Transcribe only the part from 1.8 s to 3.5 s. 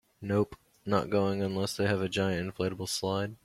have a giant inflatable slide.